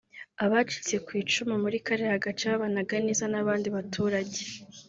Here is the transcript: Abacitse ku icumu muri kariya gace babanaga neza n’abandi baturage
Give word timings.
Abacitse 0.45 0.95
ku 1.05 1.11
icumu 1.21 1.53
muri 1.63 1.77
kariya 1.85 2.23
gace 2.25 2.45
babanaga 2.51 2.95
neza 3.05 3.25
n’abandi 3.31 3.67
baturage 3.77 4.41